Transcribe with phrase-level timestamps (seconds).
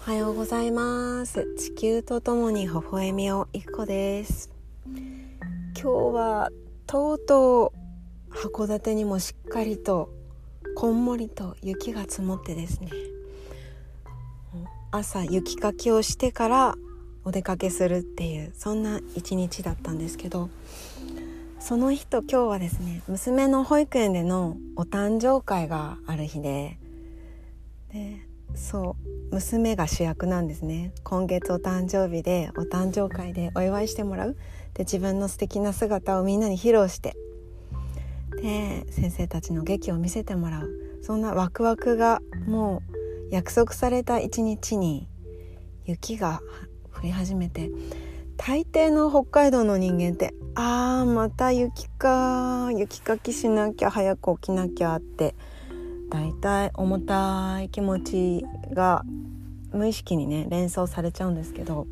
[0.00, 1.46] おはようございます。
[1.56, 4.50] 地球とともに微笑みをいくこです。
[4.86, 4.94] 今
[5.74, 6.50] 日は
[6.86, 7.72] とうと
[8.30, 10.10] う函館にもしっかりと
[10.76, 12.90] こんもりと雪が積もってですね。
[14.92, 16.74] 朝雪かきをしてから
[17.24, 20.48] お出かけするっていうそんな一日だったんですけど
[21.60, 26.78] その日と今日はですね娘の保育園でのお誕生会がある日で
[27.92, 28.96] でそ
[29.30, 30.92] う娘が主役なんですね。
[31.04, 34.36] 今月お誕生日でお誕生会でお祝いしてもらう。
[34.74, 37.16] で自分の素敵な姿をみんなに披露して。
[38.40, 40.70] で先生たちの劇を見せてもらう。
[41.02, 42.82] そんなワクワクがも
[43.30, 45.08] う約束された一日に
[45.84, 46.40] 雪が
[46.96, 47.70] 降り始めて。
[48.38, 55.34] 大抵の北海道の人間ってあーまた雪か雪かきしなきゃ早く起きなきゃって
[56.10, 59.04] だいたい重たい気持ちが
[59.72, 61.86] 無意識にね連想されちゃうんですけど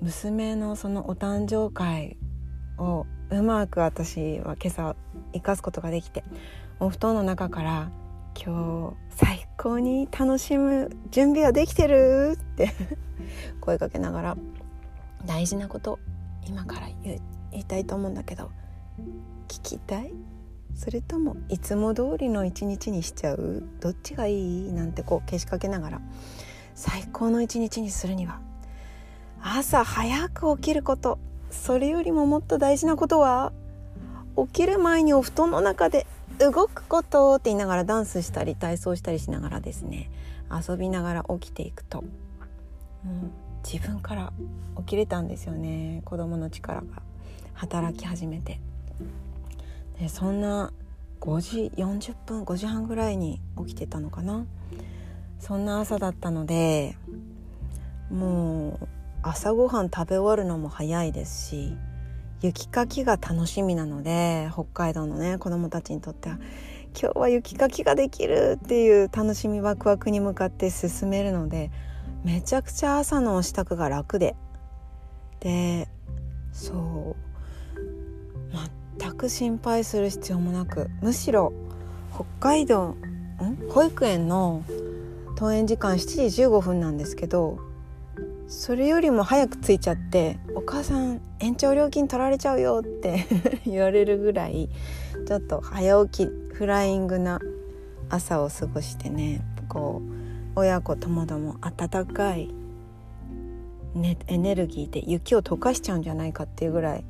[0.00, 2.16] 娘のそのお誕生会
[2.78, 4.96] をうまく私は今朝
[5.34, 6.24] 生かすことができて
[6.80, 7.90] お布団の中から
[8.42, 12.70] 「今日最高に楽しむ準備はできてる?」って
[13.60, 14.36] 声かけながら
[15.26, 15.98] 大事なこと
[16.46, 17.20] 今から言
[17.52, 18.50] いたいと思うんだけど
[19.48, 20.12] 聞きたい？
[20.78, 23.64] それともいつも通りの一日にしちゃう？
[23.80, 24.72] どっちがいい？
[24.72, 26.00] なんてこうけしかけながら。
[26.76, 28.38] 最高の一日にするには。
[29.42, 31.18] 朝早く起きること。
[31.50, 33.52] それよりももっと大事なことは
[34.36, 36.06] 起きる前にお布団の中で
[36.38, 40.12] 動くことって言いながらダンスしたり体操したりしながらですね。
[40.48, 42.04] 遊びながら起きていくと、
[43.04, 43.32] うん、
[43.68, 44.32] 自分から
[44.76, 46.02] 起きれたんですよね。
[46.04, 47.02] 子供の力が。
[47.54, 48.60] 働き始めて。
[49.98, 50.72] でそんな
[51.20, 54.46] 5時40分5時半ぐらいに起きてたのかな？
[55.40, 56.96] そんな朝だったので
[58.10, 58.88] もう
[59.22, 61.76] 朝ごはん食べ終わるのも早いですし
[62.40, 66.38] 雪かきが楽しみなので北海道のね子どもたちにとっては
[67.00, 71.70] 今日は雪かきができるっていう楽しみワクワクに向かって進めるので
[72.24, 74.36] めちゃくちゃ朝の支度が楽で。
[75.40, 75.88] で
[76.52, 77.27] そう
[79.18, 81.52] く心配する必要もなくむしろ
[82.14, 82.96] 北海道ん？
[83.68, 84.62] 保育園の
[85.30, 87.58] 登園時間7時15分なんですけど
[88.46, 93.26] それよりも早く着いちゃって「お母さん延長料金取られちゃうよ」って
[93.66, 94.70] 言われるぐらい
[95.26, 97.40] ちょっと早起きフライングな
[98.08, 100.00] 朝を過ごしてねこ
[100.54, 102.48] う親子ともども温かい、
[103.94, 107.04] ね、エネルギーで雪を溶かしちゃうんじゃないかっていうぐらい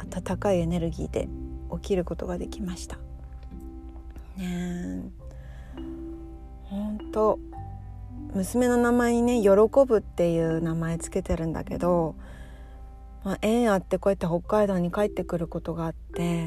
[0.00, 1.28] 温かいエネルギーで
[1.72, 2.98] 起きることができました。
[4.36, 5.02] ね
[6.64, 7.38] 本当
[8.34, 9.50] 娘の名前にね「喜
[9.86, 12.14] ぶ」っていう名前つけてるんだけど、
[13.24, 16.46] まあ、縁あってこうやって北海道に帰ってくることがあって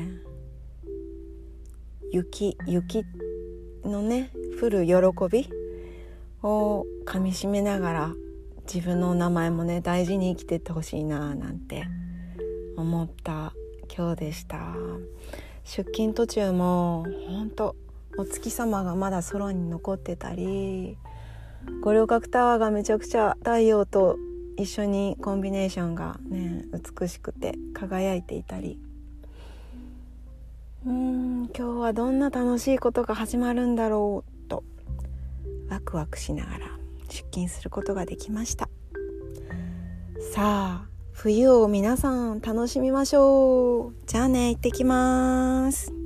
[2.12, 3.04] 雪雪
[3.84, 4.32] のね
[4.62, 4.94] 降る喜
[5.30, 5.50] び
[6.42, 8.14] をかみしめながら
[8.74, 11.86] 自分の名前もね大事に生きてってほしいななんて
[12.84, 13.54] 思った
[13.96, 14.76] 今日でした。
[15.64, 17.76] 出勤途中も本当
[18.18, 20.98] お月様がまだ空に残ってたり
[21.82, 24.18] 五稜郭タワーがめちゃくちゃ太陽と
[24.58, 26.66] 一緒にコンビネーションがね
[27.00, 28.78] 美しくて輝いていたり。
[30.86, 34.66] うん今日はどんな楽しいことが始まるんだろうと
[35.70, 36.68] ワクワクしながら
[37.08, 38.68] 出勤することができました。
[40.34, 40.93] さあ
[41.24, 43.94] 冬を皆さん楽しみましょう。
[44.08, 46.03] じゃあね行ってきます。